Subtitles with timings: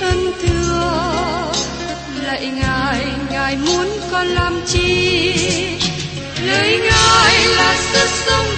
[0.00, 1.52] thân thưa
[2.22, 5.34] lạy ngài ngài muốn con làm chi?
[6.46, 8.57] Lời ngài là sức sống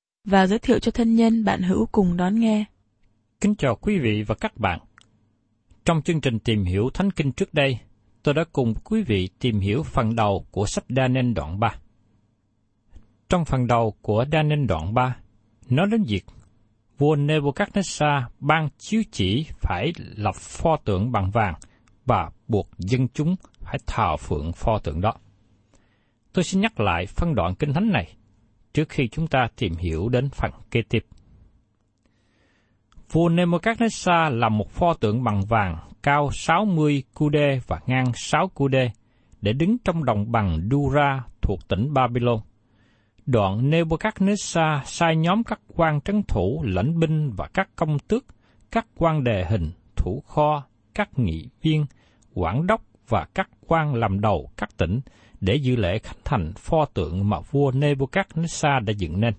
[0.23, 2.65] và giới thiệu cho thân nhân bạn hữu cùng đón nghe.
[3.41, 4.79] Kính chào quý vị và các bạn.
[5.85, 7.79] Trong chương trình tìm hiểu Thánh Kinh trước đây,
[8.23, 11.75] tôi đã cùng quý vị tìm hiểu phần đầu của sách Daniel đoạn 3.
[13.29, 15.15] Trong phần đầu của Daniel đoạn 3,
[15.69, 16.25] nói đến việc
[16.97, 21.53] vua Nebuchadnezzar ban chiếu chỉ phải lập pho tượng bằng vàng
[22.05, 25.13] và buộc dân chúng phải thờ phượng pho tượng đó.
[26.33, 28.15] Tôi xin nhắc lại phân đoạn kinh thánh này
[28.73, 31.05] trước khi chúng ta tìm hiểu đến phần kế tiếp.
[33.11, 38.47] Vua Nebuchadnezzar làm một pho tượng bằng vàng cao 60 cu đê và ngang 6
[38.47, 38.91] cu đê
[39.41, 42.39] để đứng trong đồng bằng Dura thuộc tỉnh Babylon.
[43.25, 48.25] Đoạn Nebuchadnezzar sai nhóm các quan trấn thủ, lãnh binh và các công tước,
[48.71, 51.85] các quan đề hình, thủ kho, các nghị viên,
[52.33, 54.99] quản đốc và các quan làm đầu các tỉnh
[55.41, 59.33] để dự lễ khánh thành pho tượng mà vua Nebuchadnezzar đã dựng nên.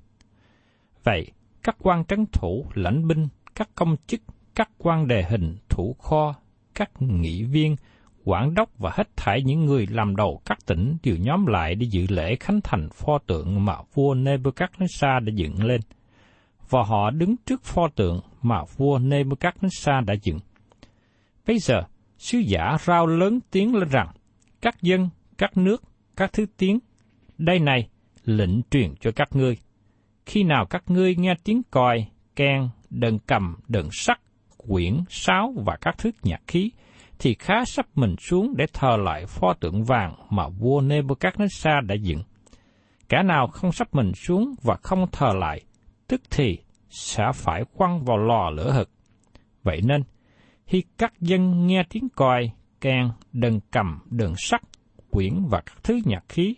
[1.05, 1.27] Vậy,
[1.63, 4.21] các quan trấn thủ, lãnh binh, các công chức,
[4.55, 6.35] các quan đề hình, thủ kho,
[6.75, 7.77] các nghị viên,
[8.25, 11.87] quản đốc và hết thảy những người làm đầu các tỉnh đều nhóm lại để
[11.91, 15.81] dự lễ khánh thành pho tượng mà vua Nebuchadnezzar đã dựng lên.
[16.71, 20.39] Và họ đứng trước pho tượng mà vua Nebuchadnezzar đã dựng.
[21.47, 21.83] Bây giờ,
[22.19, 24.09] sứ giả rao lớn tiếng lên rằng,
[24.61, 25.09] các dân,
[25.39, 25.83] các nước,
[26.23, 26.79] các thứ tiếng,
[27.39, 27.89] đây này,
[28.25, 29.57] lệnh truyền cho các ngươi.
[30.27, 32.07] Khi nào các ngươi nghe tiếng còi,
[32.37, 34.21] kèn, đờn cầm, đờn sắt,
[34.57, 36.71] quyển, sáo và các thứ nhạc khí,
[37.19, 41.95] thì khá sắp mình xuống để thờ lại pho tượng vàng mà vua Nebuchadnezzar đã
[41.95, 42.23] dựng.
[43.09, 45.61] Cả nào không sắp mình xuống và không thờ lại,
[46.09, 46.59] tức thì
[46.91, 48.91] sẽ phải quăng vào lò lửa hực.
[49.63, 50.03] Vậy nên,
[50.67, 54.63] khi các dân nghe tiếng còi, kèn, đờn cầm, đờn sắt,
[55.13, 56.57] quyển và các thứ nhạc khí,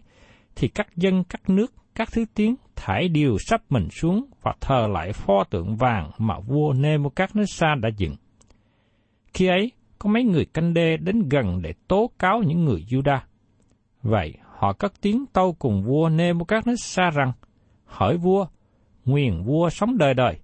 [0.56, 4.86] thì các dân các nước, các thứ tiếng thải đều sắp mình xuống và thờ
[4.92, 8.16] lại pho tượng vàng mà vua Nebuchadnezzar đã dựng.
[9.34, 13.18] Khi ấy, có mấy người canh đê đến gần để tố cáo những người Juda.
[14.02, 17.32] Vậy, họ cất tiếng tâu cùng vua Nebuchadnezzar rằng,
[17.84, 18.46] hỏi vua,
[19.04, 20.38] nguyền vua sống đời đời.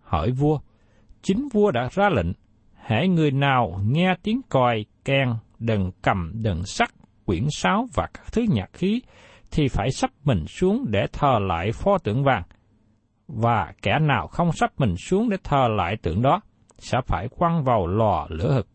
[0.00, 0.60] Hỏi vua,
[1.22, 2.32] chính vua đã ra lệnh,
[2.86, 6.90] hễ người nào nghe tiếng còi, kèn, đừng cầm, đừng sắt,
[7.26, 9.02] quyển sáo và các thứ nhạc khí,
[9.50, 12.42] thì phải sắp mình xuống để thờ lại pho tượng vàng.
[13.28, 16.40] Và kẻ nào không sắp mình xuống để thờ lại tượng đó,
[16.78, 18.68] sẽ phải quăng vào lò lửa hực.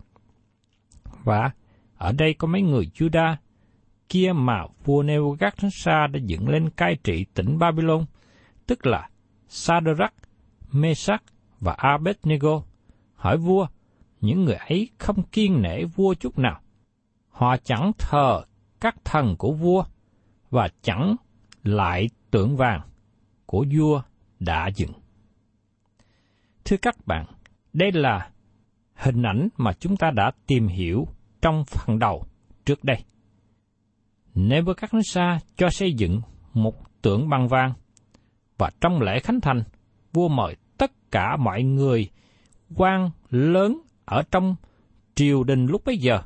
[1.23, 1.51] Và
[1.97, 3.35] ở đây có mấy người Juda
[4.09, 8.05] kia mà vua Nebuchadnezzar đã dựng lên cai trị tỉnh Babylon,
[8.67, 9.09] tức là
[9.47, 10.13] Sadrach,
[10.71, 11.23] Mesach
[11.59, 12.63] và Abednego.
[13.15, 13.67] Hỏi vua,
[14.21, 16.61] những người ấy không kiên nể vua chút nào.
[17.39, 18.44] Họ chẳng thờ
[18.80, 19.83] các thần của vua
[20.50, 21.15] và chẳng
[21.63, 22.81] lại tượng vàng
[23.45, 24.01] của vua
[24.39, 24.91] đã dựng.
[26.65, 27.25] Thưa các bạn,
[27.74, 28.30] đây là
[28.95, 31.07] hình ảnh mà chúng ta đã tìm hiểu
[31.41, 32.24] trong phần đầu
[32.65, 32.97] trước đây.
[34.35, 36.21] Nebuchadnezzar cho xây dựng
[36.53, 37.74] một tượng bằng vàng
[38.57, 39.63] và trong lễ khánh thành,
[40.13, 42.09] vua mời tất cả mọi người
[42.75, 44.56] quan lớn ở trong
[45.15, 46.21] triều đình lúc bấy giờ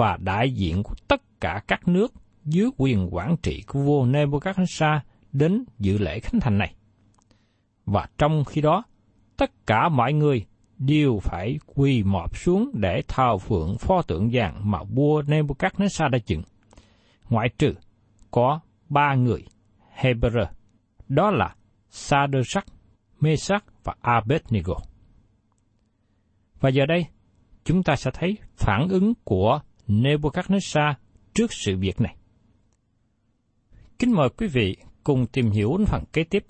[0.00, 2.12] và đại diện của tất cả các nước
[2.44, 5.00] dưới quyền quản trị của vua Nebuchadnezzar
[5.32, 6.74] đến dự lễ khánh thành này.
[7.84, 8.82] Và trong khi đó,
[9.36, 10.46] tất cả mọi người
[10.78, 16.18] đều phải quỳ mọp xuống để thờ phượng pho tượng vàng mà vua Nebuchadnezzar đã
[16.26, 16.42] dựng.
[17.28, 17.74] Ngoại trừ
[18.30, 19.44] có ba người
[19.96, 20.46] Hebrew,
[21.08, 21.54] đó là
[21.90, 22.66] Sadrach,
[23.20, 24.74] Mesach và Abednego.
[26.60, 27.06] Và giờ đây,
[27.64, 29.60] chúng ta sẽ thấy phản ứng của
[29.90, 30.94] Nebuchadnezzar
[31.34, 32.16] trước sự việc này.
[33.98, 36.44] Kính mời quý vị cùng tìm hiểu phần kế tiếp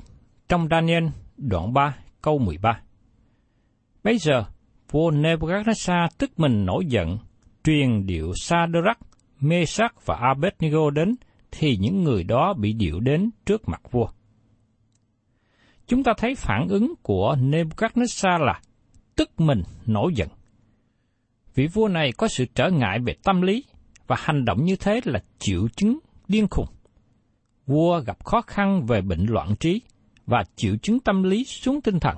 [0.49, 1.05] trong Daniel
[1.37, 2.81] đoạn 3 câu 13.
[4.05, 4.45] Bây giờ,
[4.91, 7.19] vua Nebuchadnezzar tức mình nổi giận,
[7.65, 8.99] truyền điệu Sadrach,
[9.41, 11.15] Mesach và Abednego đến,
[11.51, 14.09] thì những người đó bị điệu đến trước mặt vua.
[15.87, 18.61] Chúng ta thấy phản ứng của Nebuchadnezzar là
[19.17, 20.29] tức mình nổi giận.
[21.55, 23.65] Vị vua này có sự trở ngại về tâm lý
[24.07, 25.99] và hành động như thế là triệu chứng
[26.29, 26.67] điên khùng.
[27.67, 29.83] Vua gặp khó khăn về bệnh loạn trí
[30.27, 32.17] và triệu chứng tâm lý xuống tinh thần.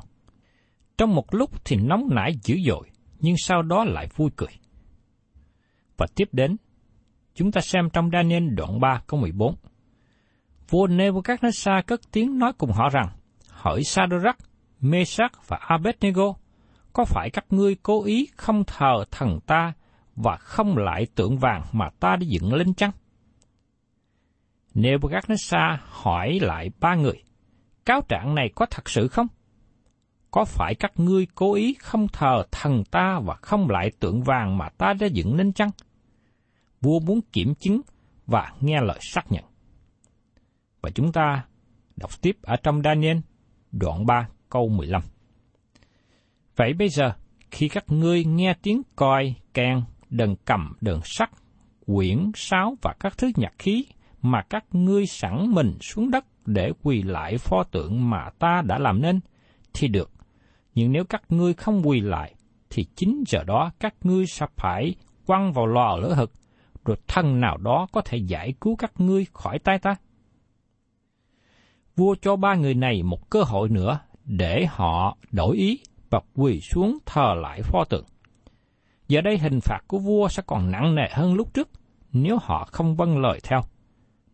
[0.99, 2.91] Trong một lúc thì nóng nảy dữ dội,
[3.21, 4.49] nhưng sau đó lại vui cười.
[5.97, 6.57] Và tiếp đến,
[7.35, 9.55] chúng ta xem trong Daniel đoạn 3 câu 14.
[10.69, 13.09] Vua Nebuchadnezzar cất tiếng nói cùng họ rằng,
[13.49, 14.39] hỏi Sadrach,
[14.81, 16.35] Mesach và Abednego,
[16.93, 19.73] có phải các ngươi cố ý không thờ thần ta
[20.17, 22.91] và không lại tượng vàng mà ta đã dựng lên chăng?
[24.75, 27.23] Nebuchadnezzar hỏi lại ba người,
[27.85, 29.27] cáo trạng này có thật sự không?
[30.31, 34.59] Có phải các ngươi cố ý không thờ thần ta và không lại tượng vàng
[34.59, 35.71] mà ta đã dựng nên chăng?
[36.81, 37.81] Vua muốn kiểm chứng
[38.27, 39.45] và nghe lời xác nhận.
[40.83, 41.45] Và chúng ta
[41.97, 43.17] đọc tiếp ở trong Daniel
[43.73, 45.03] đoạn 3 câu 15.
[46.57, 47.13] Vậy bây giờ,
[47.51, 51.31] khi các ngươi nghe tiếng coi, can đờn cầm, đờn sắt,
[51.87, 53.87] quyển, sáo và các thứ nhạc khí
[54.23, 58.79] mà các ngươi sẵn mình xuống đất để quỳ lại pho tượng mà ta đã
[58.79, 59.21] làm nên,
[59.75, 60.11] thì được.
[60.75, 62.35] Nhưng nếu các ngươi không quỳ lại,
[62.71, 64.95] thì chính giờ đó các ngươi sẽ phải
[65.27, 66.33] quăng vào lò lửa hực,
[66.85, 69.95] rồi thân nào đó có thể giải cứu các ngươi khỏi tay ta.
[71.97, 75.81] Vua cho ba người này một cơ hội nữa để họ đổi ý
[76.13, 78.05] và quỳ xuống thờ lại pho tượng.
[79.09, 81.69] Giờ đây hình phạt của vua sẽ còn nặng nề hơn lúc trước
[82.13, 83.61] nếu họ không vâng lời theo.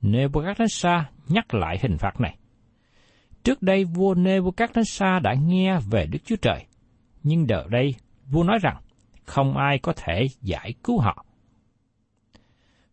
[0.02, 2.38] Nebuchadnezzar nhắc lại hình phạt này.
[3.44, 6.66] Trước đây vua Nebuchadnezzar đã nghe về Đức Chúa Trời,
[7.22, 7.94] nhưng giờ đây
[8.26, 8.76] vua nói rằng
[9.24, 11.24] không ai có thể giải cứu họ.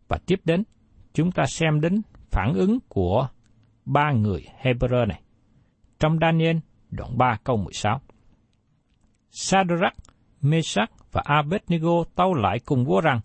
[0.08, 0.64] Và tiếp đến,
[1.14, 3.28] chúng ta xem đến phản ứng của
[3.84, 5.20] ba người Hebrew này.
[5.98, 6.56] Trong Daniel
[6.90, 8.00] đoạn 3 câu 16.
[9.38, 9.96] Sadrach,
[10.42, 13.20] Meshach và Abednego tâu lại cùng vua rằng,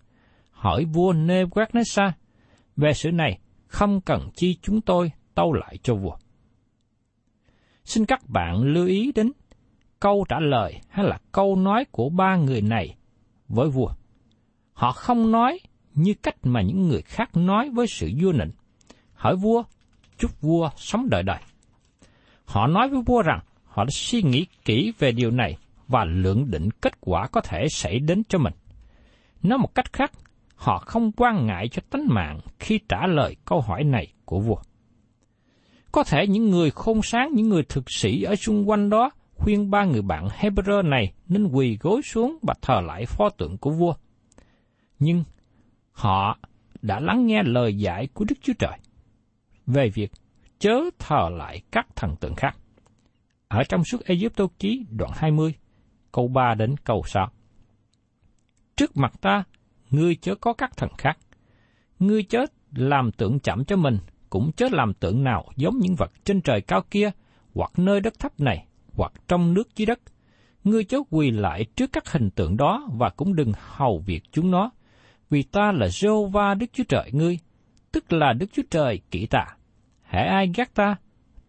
[0.51, 2.11] hỏi vua Nebuchadnezzar,
[2.77, 6.17] về sự này không cần chi chúng tôi tâu lại cho vua.
[7.83, 9.31] Xin các bạn lưu ý đến
[9.99, 12.95] câu trả lời hay là câu nói của ba người này
[13.47, 13.89] với vua.
[14.73, 15.59] Họ không nói
[15.93, 18.51] như cách mà những người khác nói với sự vua nịnh.
[19.13, 19.63] Hỏi vua,
[20.17, 21.39] chúc vua sống đời đời.
[22.45, 25.57] Họ nói với vua rằng họ đã suy nghĩ kỹ về điều này
[25.91, 28.53] và lượng định kết quả có thể xảy đến cho mình.
[29.43, 30.11] Nói một cách khác,
[30.55, 34.57] họ không quan ngại cho tánh mạng khi trả lời câu hỏi này của vua.
[35.91, 39.69] Có thể những người khôn sáng, những người thực sĩ ở xung quanh đó khuyên
[39.69, 43.71] ba người bạn Hebrew này nên quỳ gối xuống và thờ lại pho tượng của
[43.71, 43.93] vua.
[44.99, 45.23] Nhưng
[45.91, 46.37] họ
[46.81, 48.77] đã lắng nghe lời dạy của Đức Chúa Trời
[49.67, 50.11] về việc
[50.59, 52.57] chớ thờ lại các thần tượng khác.
[53.47, 55.53] Ở trong suốt Egypto ký đoạn 20,
[56.11, 57.31] câu 3 đến câu 6.
[58.75, 59.43] Trước mặt ta,
[59.89, 61.17] ngươi chớ có các thần khác.
[61.99, 63.97] Ngươi chớ làm tượng chậm cho mình,
[64.29, 67.11] cũng chớ làm tượng nào giống những vật trên trời cao kia,
[67.53, 69.99] hoặc nơi đất thấp này, hoặc trong nước dưới đất.
[70.63, 74.51] Ngươi chớ quỳ lại trước các hình tượng đó và cũng đừng hầu việc chúng
[74.51, 74.71] nó,
[75.29, 77.39] vì ta là Jehovah Đức Chúa Trời ngươi,
[77.91, 79.45] tức là Đức Chúa Trời kỹ tạ.
[80.03, 80.95] Hễ ai ghét ta,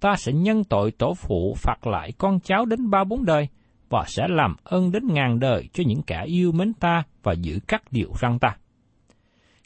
[0.00, 3.48] ta sẽ nhân tội tổ phụ phạt lại con cháu đến ba bốn đời,
[3.92, 7.58] và sẽ làm ơn đến ngàn đời cho những kẻ yêu mến ta và giữ
[7.68, 8.56] các điều răn ta.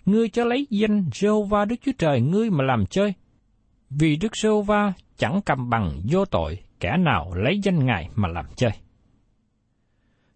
[0.06, 3.14] Ngươi cho lấy danh Jehovah Đức Chúa Trời ngươi mà làm chơi,
[3.90, 8.45] vì Đức Jehovah chẳng cầm bằng vô tội kẻ nào lấy danh Ngài mà làm
[8.56, 8.71] chơi.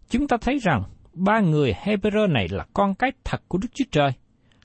[0.09, 0.83] Chúng ta thấy rằng
[1.13, 4.11] ba người Hebrew này là con cái thật của Đức Chúa Trời.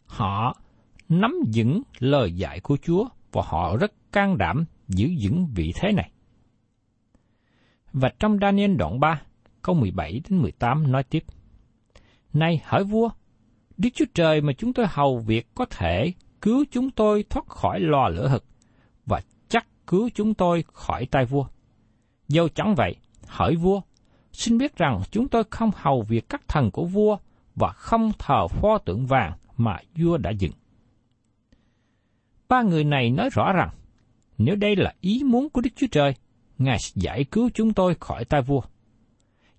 [0.06, 0.56] Họ
[1.08, 5.92] nắm vững lời dạy của Chúa và họ rất can đảm giữ vững vị thế
[5.92, 6.10] này.
[8.00, 9.22] Và trong Daniel đoạn 3,
[9.62, 11.24] câu 17 đến 18 nói tiếp.
[12.32, 13.10] Này hỏi vua,
[13.76, 17.80] Đức Chúa Trời mà chúng tôi hầu việc có thể cứu chúng tôi thoát khỏi
[17.80, 18.44] lò lửa hực
[19.06, 21.46] và chắc cứu chúng tôi khỏi tay vua.
[22.28, 23.80] Dẫu chẳng vậy, hỏi vua,
[24.32, 27.16] xin biết rằng chúng tôi không hầu việc các thần của vua
[27.54, 30.52] và không thờ pho tượng vàng mà vua đã dựng.
[32.48, 33.70] Ba người này nói rõ rằng,
[34.38, 36.14] nếu đây là ý muốn của Đức Chúa Trời,
[36.58, 38.60] Ngài sẽ giải cứu chúng tôi khỏi tay vua.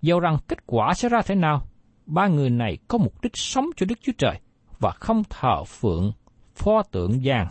[0.01, 1.67] Dầu rằng kết quả sẽ ra thế nào,
[2.05, 4.39] ba người này có mục đích sống cho Đức Chúa Trời
[4.79, 6.11] và không thờ phượng
[6.55, 7.47] pho tượng vàng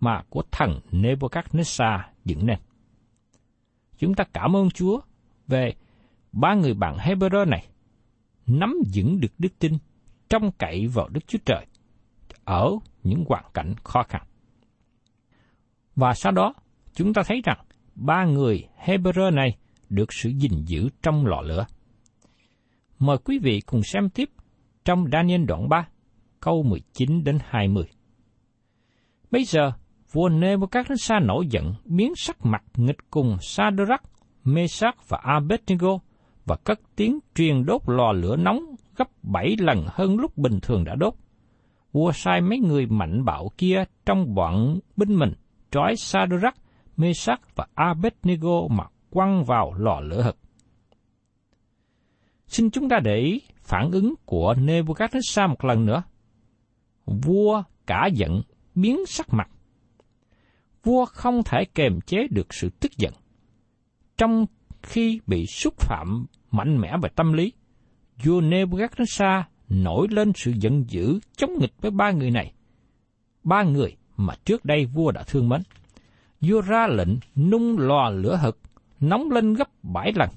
[0.00, 2.58] mà của thần Nebuchadnezzar dựng nên.
[3.98, 5.00] Chúng ta cảm ơn Chúa
[5.46, 5.72] về
[6.32, 7.66] ba người bạn Hebrew này
[8.46, 9.72] nắm vững được đức tin
[10.28, 11.66] trong cậy vào Đức Chúa Trời
[12.44, 12.70] ở
[13.02, 14.22] những hoàn cảnh khó khăn.
[15.96, 16.54] Và sau đó,
[16.94, 17.63] chúng ta thấy rằng
[17.94, 19.56] ba người Hebrew này
[19.88, 21.66] được sự gìn giữ trong lò lửa.
[22.98, 24.30] Mời quý vị cùng xem tiếp
[24.84, 25.88] trong Daniel đoạn 3,
[26.40, 27.84] câu 19 đến 20.
[29.30, 29.72] Bây giờ,
[30.12, 34.02] vua Nebuchadnezzar nổi giận biến sắc mặt nghịch cùng Sadrach,
[34.44, 35.98] Mesach và Abednego
[36.44, 40.84] và cất tiếng truyền đốt lò lửa nóng gấp bảy lần hơn lúc bình thường
[40.84, 41.14] đã đốt.
[41.92, 45.32] Vua sai mấy người mạnh bạo kia trong bọn binh mình
[45.70, 46.56] trói Sadrach,
[46.96, 50.36] Mesach và Abednego mà quăng vào lò lửa hực.
[52.46, 56.02] Xin chúng ta để ý phản ứng của Nebuchadnezzar một lần nữa.
[57.06, 58.42] Vua cả giận,
[58.74, 59.50] biến sắc mặt.
[60.82, 63.12] Vua không thể kềm chế được sự tức giận.
[64.16, 64.46] Trong
[64.82, 67.52] khi bị xúc phạm mạnh mẽ về tâm lý,
[68.24, 72.52] vua Nebuchadnezzar nổi lên sự giận dữ chống nghịch với ba người này.
[73.44, 75.62] Ba người mà trước đây vua đã thương mến.
[76.46, 78.58] Vua ra lệnh nung lò lửa hực,
[79.00, 80.30] nóng lên gấp bảy lần.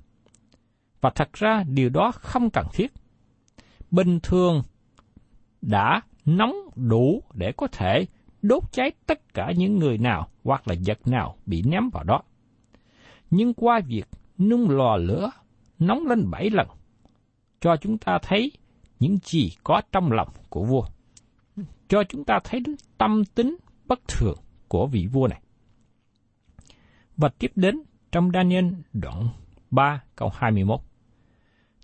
[1.02, 2.94] Và thật ra điều đó không cần thiết.
[3.92, 4.64] Bình thường
[5.62, 8.06] đã nóng đủ để có thể
[8.42, 12.22] đốt cháy tất cả những người nào hoặc là vật nào bị ném vào đó.
[13.30, 15.32] Nhưng qua việc nung lò lửa
[15.80, 16.68] nóng lên bảy lần,
[17.62, 18.52] cho chúng ta thấy
[19.00, 20.86] những gì có trong lòng của vua.
[21.88, 22.64] Cho chúng ta thấy
[22.98, 24.38] tâm tính bất thường
[24.68, 25.42] của vị vua này.
[27.18, 27.82] Và tiếp đến
[28.12, 29.30] trong Daniel đoạn
[29.72, 30.80] 3 câu 21.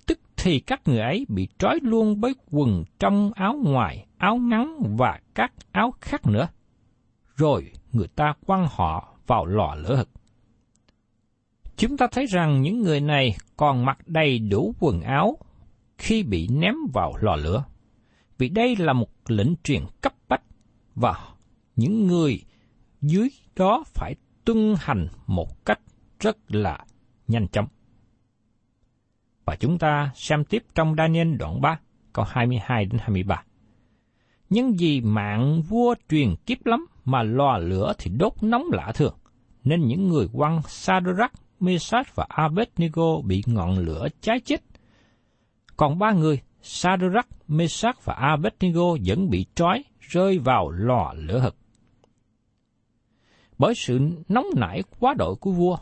[0.06, 4.96] Tức thì các người ấy bị trói luôn với quần trong áo ngoài, áo ngắn
[4.98, 6.48] và các áo khác nữa.
[7.36, 10.10] Rồi người ta quăng họ vào lò lửa hực.
[11.78, 15.38] Chúng ta thấy rằng những người này còn mặc đầy đủ quần áo
[15.98, 17.64] khi bị ném vào lò lửa.
[18.38, 20.44] Vì đây là một lệnh truyền cấp bách
[20.96, 21.16] và
[21.76, 22.44] những người
[23.02, 25.80] dưới đó phải tuân hành một cách
[26.20, 26.86] rất là
[27.28, 27.68] nhanh chóng.
[29.46, 31.80] Và chúng ta xem tiếp trong Daniel đoạn 3,
[32.14, 33.44] câu 22 đến 23.
[34.50, 39.16] Nhưng vì mạng vua truyền kiếp lắm mà lò lửa thì đốt nóng lạ thường,
[39.64, 44.62] nên những người quăng Sadrach, Mesach và Abednego bị ngọn lửa cháy chết.
[45.78, 51.56] Còn ba người, Sadrach, Mesach và Abednego vẫn bị trói rơi vào lò lửa hực.
[53.58, 55.78] Bởi sự nóng nảy quá độ của vua,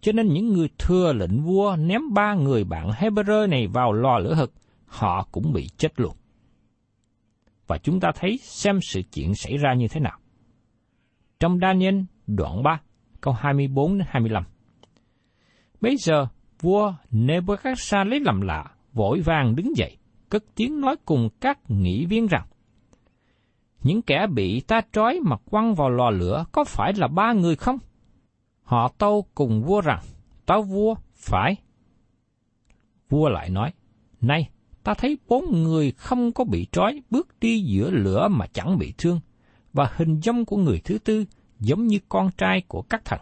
[0.00, 4.18] cho nên những người thừa lệnh vua ném ba người bạn Hebrew này vào lò
[4.18, 4.52] lửa hực,
[4.86, 6.16] họ cũng bị chết luôn.
[7.66, 10.18] Và chúng ta thấy xem sự chuyện xảy ra như thế nào.
[11.40, 12.80] Trong Daniel đoạn 3,
[13.20, 14.44] câu 24 đến 25.
[15.80, 16.26] Bây giờ,
[16.60, 19.96] vua Nebuchadnezzar lấy làm lạ, vội vàng đứng dậy,
[20.28, 22.46] cất tiếng nói cùng các nghị viên rằng,
[23.82, 27.56] những kẻ bị ta trói mà quăng vào lò lửa có phải là ba người
[27.56, 27.78] không?
[28.62, 30.02] Họ tâu cùng vua rằng,
[30.46, 31.56] tao vua, phải.
[33.08, 33.72] Vua lại nói,
[34.20, 34.50] nay
[34.86, 38.94] ta thấy bốn người không có bị trói bước đi giữa lửa mà chẳng bị
[38.98, 39.20] thương,
[39.72, 41.24] và hình dung của người thứ tư
[41.60, 43.20] giống như con trai của các thần.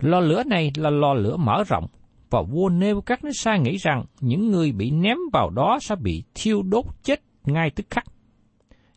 [0.00, 1.86] Lò lửa này là lò lửa mở rộng,
[2.30, 6.84] và vua Nebuchadnezzar nghĩ rằng những người bị ném vào đó sẽ bị thiêu đốt
[7.02, 8.04] chết ngay tức khắc.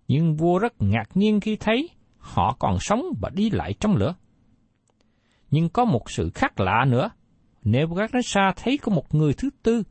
[0.09, 4.15] Nhưng vua rất ngạc nhiên khi thấy họ còn sống và đi lại trong lửa.
[5.51, 7.09] Nhưng có một sự khác lạ nữa,
[7.63, 9.83] Nebuchadnezzar thấy có một người thứ tư,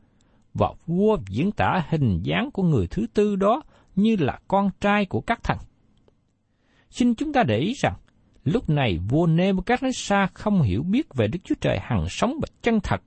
[0.53, 3.61] và vua diễn tả hình dáng của người thứ tư đó
[3.95, 5.57] như là con trai của các thần.
[6.89, 7.95] Xin chúng ta để ý rằng,
[8.43, 12.79] lúc này vua Nebuchadnezzar không hiểu biết về Đức Chúa Trời hằng sống và chân
[12.83, 13.01] thật.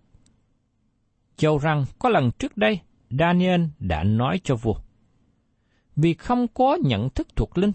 [1.37, 4.75] Châu rằng có lần trước đây, Daniel đã nói cho vua.
[5.97, 7.73] Vì không có nhận thức thuộc linh,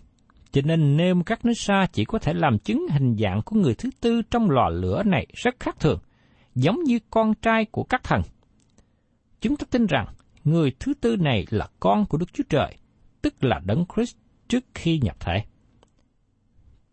[0.52, 3.74] cho nên nem các nước xa chỉ có thể làm chứng hình dạng của người
[3.74, 6.00] thứ tư trong lò lửa này rất khác thường,
[6.56, 8.22] giống như con trai của các thần.
[9.42, 10.06] Chúng ta tin rằng
[10.44, 12.78] người thứ tư này là con của Đức Chúa Trời,
[13.22, 14.16] tức là Đấng Christ
[14.48, 15.44] trước khi nhập thể.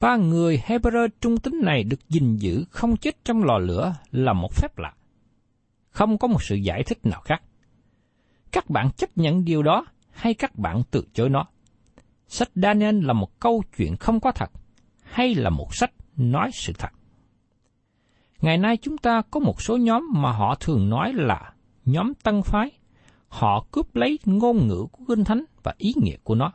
[0.01, 4.33] Ba người Hebrew trung tính này được gìn giữ không chết trong lò lửa là
[4.33, 4.95] một phép lạ.
[5.91, 7.43] Không có một sự giải thích nào khác.
[8.53, 11.47] Các bạn chấp nhận điều đó hay các bạn từ chối nó?
[12.29, 14.51] Sách Daniel là một câu chuyện không có thật,
[15.03, 16.91] hay là một sách nói sự thật?
[18.41, 21.53] Ngày nay chúng ta có một số nhóm mà họ thường nói là
[21.85, 22.71] nhóm tân phái.
[23.29, 26.53] Họ cướp lấy ngôn ngữ của Kinh Thánh và ý nghĩa của nó.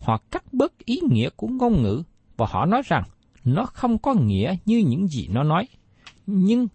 [0.00, 2.02] Họ cắt bớt ý nghĩa của ngôn ngữ
[2.36, 3.02] và họ nói rằng
[3.44, 5.68] nó không có nghĩa như những gì nó nói,
[6.26, 6.66] nhưng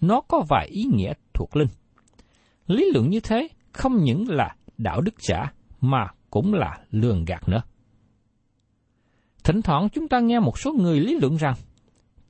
[0.00, 1.68] nó có vài ý nghĩa thuộc linh.
[2.66, 7.48] Lý luận như thế không những là đạo đức giả mà cũng là lường gạt
[7.48, 7.62] nữa.
[9.44, 11.54] Thỉnh thoảng chúng ta nghe một số người lý luận rằng,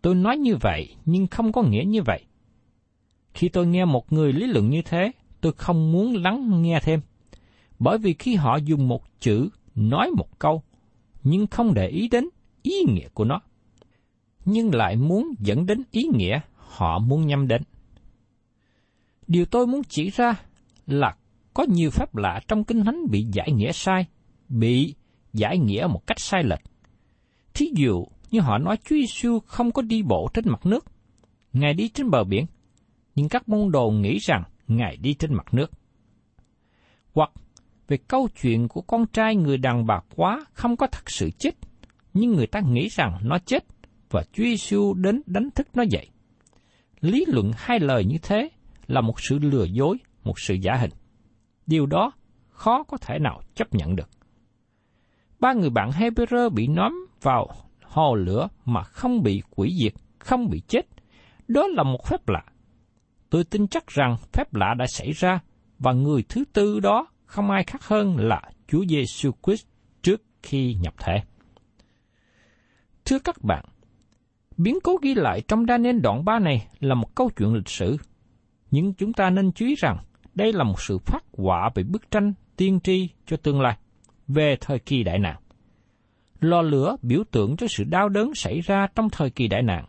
[0.02, 2.24] tôi nói như vậy nhưng không có nghĩa như vậy.
[3.34, 7.00] Khi tôi nghe một người lý luận như thế, tôi không muốn lắng nghe thêm.
[7.78, 10.62] Bởi vì khi họ dùng một chữ, nói một câu,
[11.24, 12.28] nhưng không để ý đến
[12.62, 13.40] ý nghĩa của nó,
[14.44, 17.62] nhưng lại muốn dẫn đến ý nghĩa họ muốn nhắm đến.
[19.26, 20.34] Điều tôi muốn chỉ ra
[20.86, 21.16] là
[21.58, 24.06] có nhiều phép lạ trong Kinh Thánh bị giải nghĩa sai,
[24.48, 24.94] bị
[25.32, 26.60] giải nghĩa một cách sai lệch.
[27.54, 30.84] Thí dụ như họ nói Chúa Giêsu không có đi bộ trên mặt nước,
[31.52, 32.46] Ngài đi trên bờ biển,
[33.14, 35.70] nhưng các môn đồ nghĩ rằng Ngài đi trên mặt nước.
[37.14, 37.30] Hoặc
[37.88, 41.54] về câu chuyện của con trai người đàn bà quá không có thật sự chết,
[42.14, 43.64] nhưng người ta nghĩ rằng nó chết
[44.10, 46.08] và Chúa Giêsu đến đánh thức nó dậy.
[47.00, 48.48] Lý luận hai lời như thế
[48.86, 50.90] là một sự lừa dối, một sự giả hình.
[51.68, 52.12] Điều đó
[52.48, 54.10] khó có thể nào chấp nhận được.
[55.40, 57.48] Ba người bạn Hebrew bị nóm vào
[57.82, 60.86] hồ lửa mà không bị quỷ diệt, không bị chết.
[61.48, 62.44] Đó là một phép lạ.
[63.30, 65.40] Tôi tin chắc rằng phép lạ đã xảy ra
[65.78, 69.66] và người thứ tư đó không ai khác hơn là Chúa Giêsu Christ
[70.02, 71.22] trước khi nhập thể.
[73.04, 73.64] Thưa các bạn,
[74.56, 77.96] biến cố ghi lại trong Daniel đoạn 3 này là một câu chuyện lịch sử.
[78.70, 79.98] Nhưng chúng ta nên chú ý rằng
[80.38, 83.78] đây là một sự phát họa về bức tranh tiên tri cho tương lai,
[84.28, 85.36] về thời kỳ đại nạn.
[86.40, 89.84] Lò lửa biểu tượng cho sự đau đớn xảy ra trong thời kỳ đại nạn.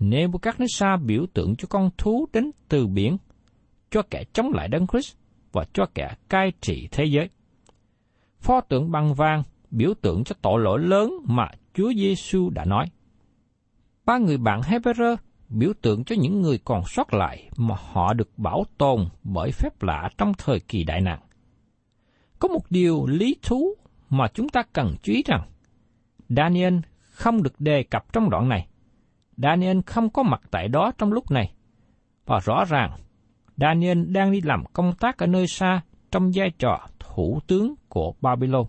[0.00, 3.16] Nebuchadnezzar biểu tượng cho con thú đến từ biển,
[3.90, 5.16] cho kẻ chống lại Đấng Christ
[5.52, 7.28] và cho kẻ cai trị thế giới.
[8.40, 12.86] Pho tượng bằng vàng biểu tượng cho tội lỗi lớn mà Chúa Giêsu đã nói.
[14.04, 15.16] Ba người bạn Hebrew
[15.48, 19.82] biểu tượng cho những người còn sót lại mà họ được bảo tồn bởi phép
[19.82, 21.20] lạ trong thời kỳ đại nạn.
[22.38, 23.74] Có một điều lý thú
[24.10, 25.48] mà chúng ta cần chú ý rằng,
[26.28, 28.68] Daniel không được đề cập trong đoạn này.
[29.36, 31.52] Daniel không có mặt tại đó trong lúc này.
[32.26, 32.90] Và rõ ràng,
[33.56, 35.80] Daniel đang đi làm công tác ở nơi xa
[36.10, 38.66] trong vai trò thủ tướng của Babylon.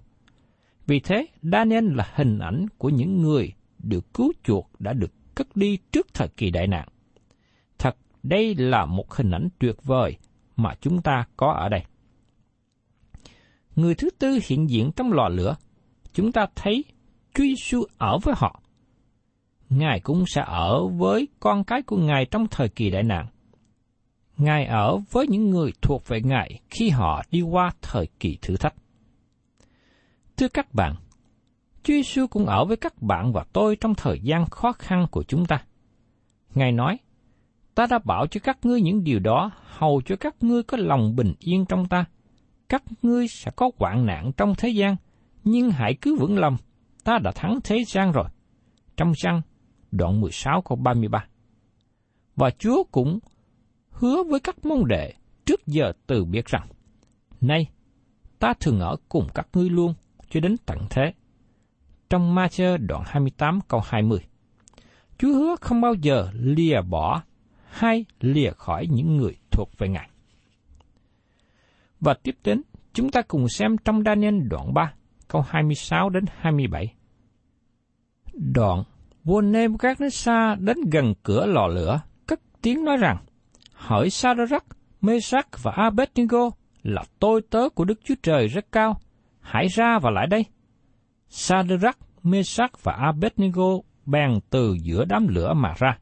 [0.88, 5.56] Vì thế, Daniel là hình ảnh của những người được cứu chuộc đã được cất
[5.56, 6.88] đi trước thời kỳ đại nạn.
[7.78, 10.17] Thật, đây là một hình ảnh tuyệt vời
[10.56, 11.84] mà chúng ta có ở đây.
[13.76, 15.56] Người thứ tư hiện diện trong lò lửa,
[16.13, 16.84] chúng ta thấy
[17.34, 18.62] Chúa Giêsu ở với họ.
[19.69, 23.28] Ngài cũng sẽ ở với con cái của Ngài trong thời kỳ đại nạn.
[24.38, 28.58] Ngài ở với những người thuộc về Ngài khi họ đi qua thời kỳ thử
[28.58, 28.76] thách.
[30.38, 30.95] Thưa các bạn,
[31.88, 35.23] Chúa Giêsu cũng ở với các bạn và tôi trong thời gian khó khăn của
[35.23, 35.63] chúng ta.
[36.56, 36.97] Ngài nói,
[37.76, 41.15] ta đã bảo cho các ngươi những điều đó, hầu cho các ngươi có lòng
[41.15, 42.06] bình yên trong ta.
[42.69, 44.95] Các ngươi sẽ có hoạn nạn trong thế gian,
[45.43, 46.58] nhưng hãy cứ vững lòng,
[47.04, 48.28] ta đã thắng thế gian rồi.
[48.97, 49.41] Trong răng,
[49.91, 51.26] đoạn 16 câu 33.
[52.36, 53.19] Và Chúa cũng
[53.89, 55.13] hứa với các môn đệ
[55.45, 56.67] trước giờ từ biết rằng,
[57.41, 57.67] Nay,
[58.39, 59.93] ta thường ở cùng các ngươi luôn,
[60.30, 61.13] cho đến tận thế
[62.10, 64.20] trong ma chơ đoạn 28 câu 20.
[65.17, 67.22] Chúa hứa không bao giờ lìa bỏ
[67.70, 70.10] hay lìa khỏi những người thuộc về Ngài.
[72.00, 72.62] Và tiếp đến,
[72.93, 74.93] chúng ta cùng xem trong Daniel đoạn 3,
[75.28, 76.93] câu 26 đến 27.
[78.34, 78.84] Đoạn,
[79.24, 83.17] vua Nebuchadnezzar đến gần cửa lò lửa, cất tiếng nói rằng,
[83.74, 84.65] hỡi Sadrach,
[85.02, 86.50] Mesach và Abednego
[86.84, 89.00] là tôi tớ của Đức Chúa Trời rất cao,
[89.39, 90.46] hãy ra và lại đây.
[91.30, 95.98] Sadrach, Mesach và Abednego bèn từ giữa đám lửa mà ra.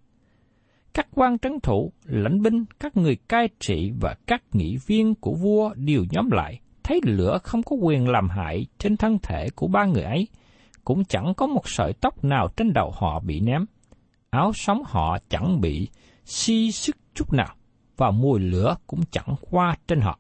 [0.94, 5.34] Các quan trấn thủ, lãnh binh, các người cai trị và các nghị viên của
[5.34, 9.68] vua đều nhóm lại, thấy lửa không có quyền làm hại trên thân thể của
[9.68, 10.28] ba người ấy,
[10.84, 13.66] cũng chẳng có một sợi tóc nào trên đầu họ bị ném.
[14.30, 15.88] Áo sống họ chẳng bị
[16.26, 17.56] si sức chút nào,
[17.98, 20.20] và mùi lửa cũng chẳng qua trên họ.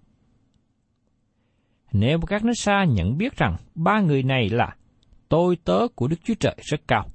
[1.91, 4.76] Nếu các nước xa nhận biết rằng ba người này là
[5.30, 7.06] tôi tớ của Đức Chúa Trời rất cao.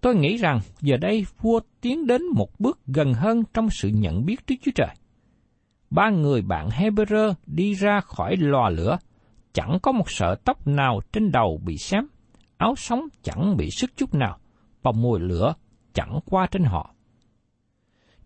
[0.00, 4.24] Tôi nghĩ rằng giờ đây vua tiến đến một bước gần hơn trong sự nhận
[4.24, 4.96] biết Đức Chúa Trời.
[5.90, 8.98] Ba người bạn Hebrew đi ra khỏi lò lửa,
[9.52, 12.06] chẳng có một sợi tóc nào trên đầu bị xém,
[12.56, 14.38] áo sống chẳng bị sức chút nào,
[14.82, 15.54] và mùi lửa
[15.92, 16.94] chẳng qua trên họ.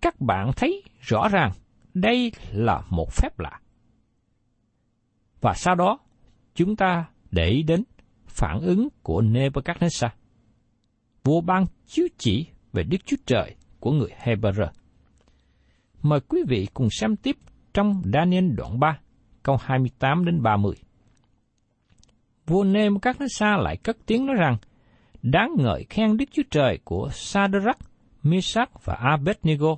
[0.00, 1.52] Các bạn thấy rõ ràng
[1.94, 3.60] đây là một phép lạ.
[5.40, 5.98] Và sau đó,
[6.54, 7.84] chúng ta để ý đến
[8.30, 10.08] phản ứng của Nebuchadnezzar.
[11.24, 14.66] Vua ban chiếu chỉ về Đức Chúa Trời của người Hebrew.
[16.02, 17.36] Mời quý vị cùng xem tiếp
[17.74, 18.98] trong Daniel đoạn 3,
[19.42, 20.74] câu 28 đến 30.
[22.46, 24.56] Vua Nebuchadnezzar lại cất tiếng nói rằng,
[25.22, 27.78] đáng ngợi khen Đức Chúa Trời của Sadrach,
[28.22, 29.76] Meshach và Abednego.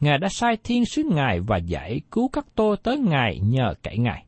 [0.00, 3.98] Ngài đã sai thiên sứ Ngài và giải cứu các tôi tới Ngài nhờ cậy
[3.98, 4.26] Ngài.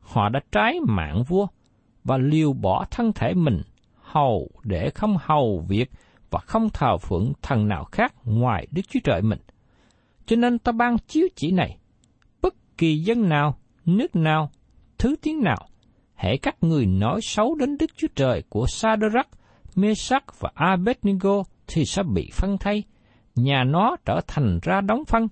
[0.00, 1.46] Họ đã trái mạng vua
[2.04, 3.62] và liều bỏ thân thể mình
[4.00, 5.90] hầu để không hầu việc
[6.30, 9.38] và không thờ phượng thần nào khác ngoài Đức Chúa Trời mình.
[10.26, 11.78] Cho nên ta ban chiếu chỉ này,
[12.42, 14.50] bất kỳ dân nào, nước nào,
[14.98, 15.68] thứ tiếng nào,
[16.14, 19.30] hễ các người nói xấu đến Đức Chúa Trời của Sadrach,
[19.76, 22.82] Mesach và Abednego thì sẽ bị phân thay,
[23.34, 25.28] nhà nó trở thành ra đóng phân,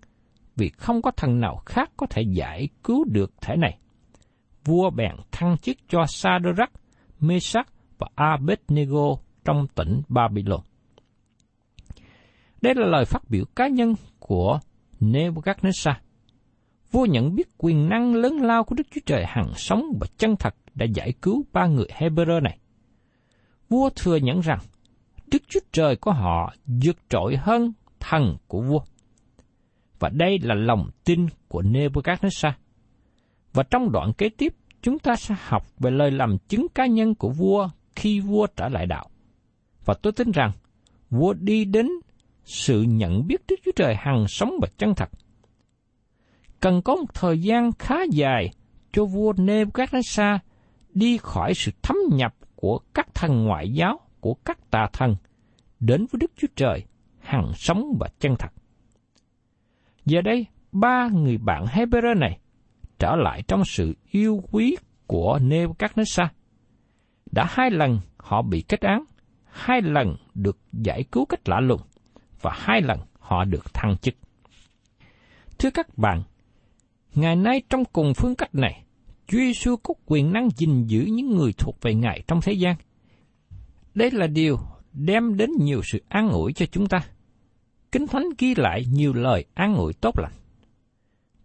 [0.56, 3.78] vì không có thần nào khác có thể giải cứu được thể này.
[4.64, 6.72] Vua bèn thăng chức cho Sadrach,
[7.20, 7.68] Mesach
[7.98, 10.60] và Abednego trong tỉnh Babylon.
[12.62, 14.58] Đây là lời phát biểu cá nhân của
[15.00, 15.94] Nebuchadnezzar.
[16.90, 20.36] Vua nhận biết quyền năng lớn lao của Đức Chúa Trời hằng sống và chân
[20.36, 22.58] thật đã giải cứu ba người Hebrew này.
[23.68, 24.58] Vua thừa nhận rằng
[25.32, 28.80] Đức Chúa Trời của họ vượt trội hơn thần của vua.
[29.98, 32.52] Và đây là lòng tin của Nebuchadnezzar.
[33.52, 37.14] Và trong đoạn kế tiếp, chúng ta sẽ học về lời làm chứng cá nhân
[37.14, 39.10] của vua khi vua trở lại đạo.
[39.84, 40.52] Và tôi tin rằng,
[41.10, 41.88] vua đi đến
[42.44, 45.10] sự nhận biết Đức Chúa Trời hằng sống và chân thật.
[46.60, 48.50] Cần có một thời gian khá dài
[48.92, 50.38] cho vua Nebuchadnezzar
[50.94, 55.16] đi khỏi sự thấm nhập của các thần ngoại giáo, của các tà thần,
[55.80, 56.84] đến với Đức Chúa Trời
[57.18, 58.52] hằng sống và chân thật.
[60.04, 62.38] Giờ đây, ba người bạn Hebrew này
[63.00, 66.26] trở lại trong sự yêu quý của Nebuchadnezzar.
[67.32, 69.04] Đã hai lần họ bị kết án,
[69.44, 71.80] hai lần được giải cứu cách lạ lùng,
[72.40, 74.14] và hai lần họ được thăng chức.
[75.58, 76.22] Thưa các bạn,
[77.14, 78.84] ngày nay trong cùng phương cách này,
[79.26, 82.76] Chúa Giêsu có quyền năng gìn giữ những người thuộc về Ngài trong thế gian.
[83.94, 84.56] Đây là điều
[84.92, 87.00] đem đến nhiều sự an ủi cho chúng ta.
[87.92, 90.32] Kinh Thánh ghi lại nhiều lời an ủi tốt lành.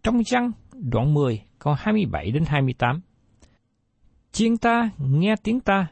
[0.03, 3.01] Trong răng đoạn 10 câu 27 đến 28.
[4.31, 5.87] Chiên ta nghe tiếng ta,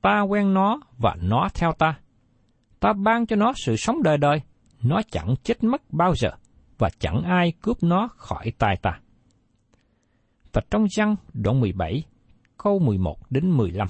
[0.00, 1.98] ta quen nó và nó theo ta.
[2.80, 4.40] Ta ban cho nó sự sống đời đời,
[4.82, 6.28] nó chẳng chết mất bao giờ,
[6.78, 9.00] và chẳng ai cướp nó khỏi tay ta.
[10.52, 12.02] Và trong văn đoạn 17,
[12.56, 13.88] câu 11 đến 15.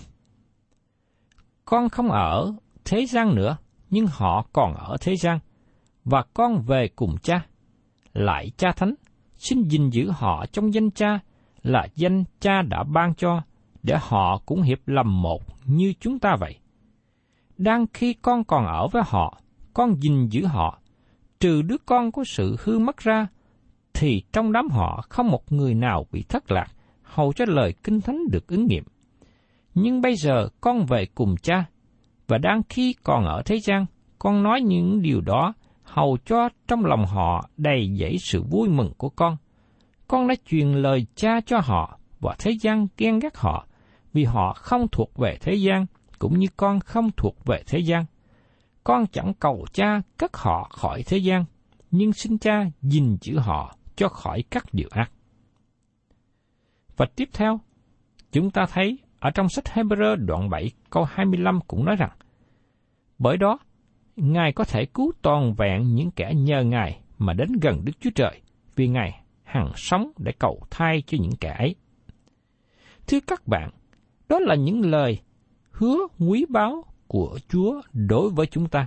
[1.65, 2.53] Con không ở
[2.85, 3.57] thế gian nữa,
[3.91, 5.39] nhưng họ còn ở thế gian,
[6.05, 7.47] và con về cùng cha.
[8.13, 8.95] Lại cha thánh,
[9.45, 11.19] xin gìn giữ họ trong danh cha
[11.63, 13.43] là danh cha đã ban cho,
[13.83, 16.59] để họ cũng hiệp lầm một như chúng ta vậy.
[17.59, 19.41] Đang khi con còn ở với họ,
[19.75, 20.79] con gìn giữ họ,
[21.41, 23.27] trừ đứa con có sự hư mất ra,
[23.95, 26.69] thì trong đám họ không một người nào bị thất lạc,
[27.03, 28.85] hầu cho lời kinh thánh được ứng nghiệm.
[29.75, 31.65] Nhưng bây giờ con về cùng cha,
[32.29, 33.87] và đang khi còn ở thế gian,
[34.19, 38.93] con nói những điều đó, hầu cho trong lòng họ đầy dẫy sự vui mừng
[38.97, 39.37] của con.
[40.09, 43.67] Con đã truyền lời cha cho họ, và thế gian ghen ghét họ,
[44.13, 45.87] vì họ không thuộc về thế gian,
[46.19, 48.05] cũng như con không thuộc về thế gian.
[48.85, 51.45] Con chẳng cầu cha cất họ khỏi thế gian,
[51.91, 55.11] nhưng xin cha gìn giữ họ cho khỏi các điều ác.
[56.97, 57.61] Và tiếp theo,
[58.33, 62.11] chúng ta thấy ở trong sách Hebrew đoạn 7 câu 25 cũng nói rằng,
[63.19, 63.59] Bởi đó,
[64.17, 68.11] Ngài có thể cứu toàn vẹn những kẻ nhờ Ngài mà đến gần Đức Chúa
[68.15, 68.41] Trời,
[68.77, 71.75] vì Ngài hằng sống để cầu thay cho những kẻ ấy.
[73.07, 73.71] Thưa các bạn,
[74.29, 75.21] đó là những lời
[75.71, 78.87] hứa quý báu của Chúa đối với chúng ta.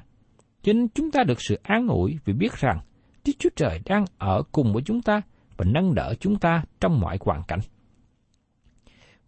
[0.61, 2.79] Cho nên chúng ta được sự an ủi vì biết rằng
[3.25, 5.21] Đức Chúa Trời đang ở cùng với chúng ta
[5.57, 7.59] và nâng đỡ chúng ta trong mọi hoàn cảnh.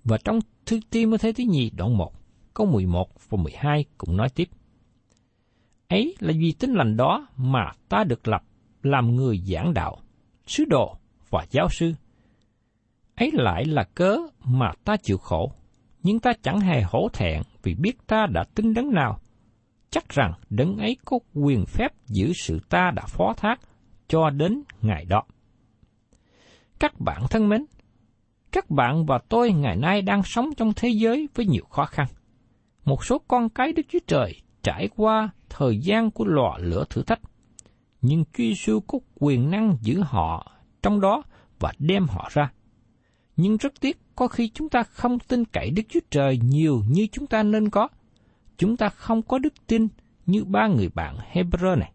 [0.03, 2.13] Và trong thư tiên mới thứ nhì đoạn 1,
[2.53, 4.49] câu 11 và 12 cũng nói tiếp.
[5.89, 8.43] Ấy là vì tin lành đó mà ta được lập
[8.83, 9.97] làm người giảng đạo,
[10.45, 10.97] sứ đồ
[11.29, 11.93] và giáo sư.
[13.15, 15.51] Ấy lại là cớ mà ta chịu khổ,
[16.03, 19.19] nhưng ta chẳng hề hổ thẹn vì biết ta đã tin đấng nào.
[19.89, 23.59] Chắc rằng đấng ấy có quyền phép giữ sự ta đã phó thác
[24.07, 25.23] cho đến ngày đó.
[26.79, 27.65] Các bạn thân mến,
[28.51, 32.07] các bạn và tôi ngày nay đang sống trong thế giới với nhiều khó khăn.
[32.85, 37.03] Một số con cái Đức Chúa Trời trải qua thời gian của lò lửa thử
[37.03, 37.21] thách,
[38.01, 41.23] nhưng Chúa Giêsu có quyền năng giữ họ trong đó
[41.59, 42.51] và đem họ ra.
[43.35, 47.07] Nhưng rất tiếc, có khi chúng ta không tin cậy Đức Chúa Trời nhiều như
[47.11, 47.87] chúng ta nên có.
[48.57, 49.87] Chúng ta không có đức tin
[50.25, 51.91] như ba người bạn Hebrew này.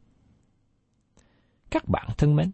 [1.70, 2.50] Các bạn thân mến,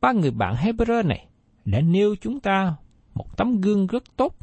[0.00, 1.26] ba người bạn Hebrew này
[1.64, 2.76] đã nêu chúng ta
[3.14, 4.36] một tấm gương rất tốt.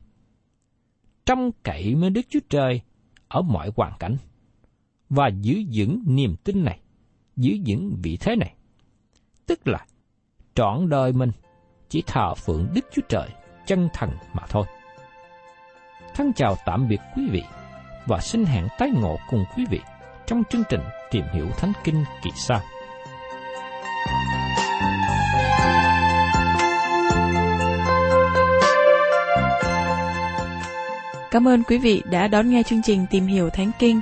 [1.26, 2.82] Trong cậy với Đức Chúa Trời
[3.28, 4.18] ở mọi hoàn cảnh
[5.12, 6.80] và giữ vững niềm tin này,
[7.38, 8.54] giữ vững vị thế này.
[9.45, 9.86] Tức là
[10.56, 11.32] trọn đời mình
[11.89, 13.30] chỉ thờ phượng Đức Chúa Trời
[13.65, 14.65] chân thần mà thôi.
[16.15, 17.43] Thân chào tạm biệt quý vị
[18.08, 19.80] và xin hẹn tái ngộ cùng quý vị
[20.26, 22.62] trong chương trình Tìm hiểu Thánh Kinh kỳ sau.
[31.32, 34.02] Cảm ơn quý vị đã đón nghe chương trình Tìm hiểu Thánh Kinh.